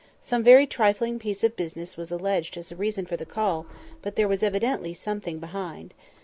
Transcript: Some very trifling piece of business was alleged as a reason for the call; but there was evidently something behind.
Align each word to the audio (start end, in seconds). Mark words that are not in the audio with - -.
Some 0.19 0.43
very 0.43 0.65
trifling 0.65 1.19
piece 1.19 1.43
of 1.43 1.55
business 1.55 1.95
was 1.95 2.11
alleged 2.11 2.57
as 2.57 2.71
a 2.71 2.75
reason 2.75 3.05
for 3.05 3.15
the 3.15 3.23
call; 3.23 3.67
but 4.01 4.15
there 4.15 4.27
was 4.27 4.41
evidently 4.41 4.95
something 4.95 5.37
behind. 5.37 5.93